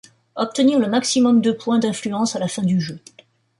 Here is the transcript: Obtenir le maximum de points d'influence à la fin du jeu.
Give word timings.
Obtenir 0.33 0.79
le 0.79 0.89
maximum 0.89 1.41
de 1.41 1.51
points 1.51 1.77
d'influence 1.77 2.35
à 2.35 2.39
la 2.39 2.47
fin 2.47 2.63
du 2.63 2.81
jeu. 2.81 2.99